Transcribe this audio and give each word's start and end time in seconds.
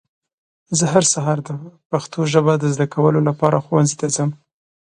زه 0.77 0.85
هر 0.93 1.03
سهار 1.13 1.37
د 1.47 1.49
پښتو 1.89 2.19
ژبه 2.33 2.53
د 2.57 2.63
ذده 2.73 2.87
کولو 2.93 3.19
لپاره 3.29 3.63
ښونځي 3.65 3.95
ته 4.01 4.07
ځم. 4.15 4.29